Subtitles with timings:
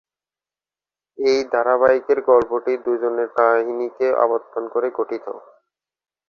[1.17, 5.25] এই ধারাবাহিকের গল্পটি দুজনের কাহিনীকে আবর্তন করে গঠিত।